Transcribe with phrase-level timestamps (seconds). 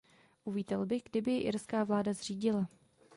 [0.43, 2.69] Uvítal bych, kdyby ji irská vláda zřídila.